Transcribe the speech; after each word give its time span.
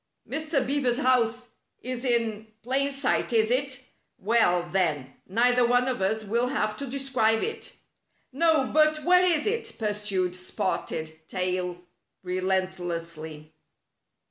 "Mr. 0.27 0.65
Beaver's 0.65 0.97
house 0.97 1.49
is 1.83 2.03
in 2.03 2.47
plain 2.63 2.91
sight, 2.91 3.31
is 3.33 3.51
it? 3.51 3.85
Well, 4.17 4.67
then, 4.67 5.13
neither 5.27 5.63
one 5.63 5.87
of 5.87 6.01
us 6.01 6.23
will 6.23 6.47
have 6.47 6.75
to 6.77 6.87
describe 6.87 7.43
it." 7.43 7.75
"No, 8.33 8.65
but 8.65 9.03
where 9.03 9.21
is 9.23 9.45
it?" 9.45 9.75
pursued 9.77 10.35
Spotted 10.35 11.27
Tail 11.29 11.83
relentlessly. 12.23 13.53